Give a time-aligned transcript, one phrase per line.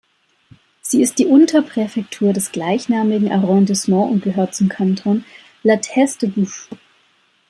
[0.81, 5.25] Sie ist die Unterpräfektur des gleichnamigen Arrondissement und gehört zum Kanton
[5.61, 6.75] La Teste-de-Buch.